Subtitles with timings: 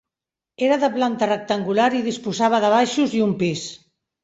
[0.67, 3.71] Era de planta rectangular i disposava de baixos i un pis.